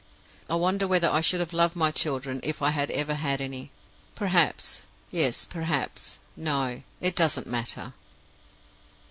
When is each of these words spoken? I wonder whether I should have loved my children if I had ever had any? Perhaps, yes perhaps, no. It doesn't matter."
I 0.49 0.55
wonder 0.55 0.87
whether 0.87 1.07
I 1.07 1.21
should 1.21 1.41
have 1.41 1.53
loved 1.53 1.75
my 1.75 1.91
children 1.91 2.39
if 2.41 2.63
I 2.63 2.71
had 2.71 2.89
ever 2.89 3.13
had 3.13 3.39
any? 3.39 3.69
Perhaps, 4.15 4.81
yes 5.11 5.45
perhaps, 5.45 6.17
no. 6.35 6.81
It 6.99 7.15
doesn't 7.15 7.45
matter." 7.45 7.93